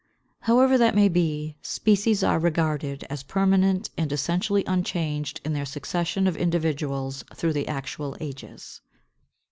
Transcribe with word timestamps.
However 0.39 0.79
that 0.79 0.95
may 0.95 1.09
be, 1.09 1.57
species 1.61 2.23
are 2.23 2.39
regarded 2.39 3.03
as 3.07 3.21
permanent 3.21 3.91
and 3.95 4.11
essentially 4.11 4.63
unchanged 4.65 5.39
in 5.45 5.53
their 5.53 5.63
succession 5.63 6.25
of 6.25 6.35
individuals 6.35 7.23
through 7.35 7.53
the 7.53 7.67
actual 7.67 8.17
ages. 8.19 8.81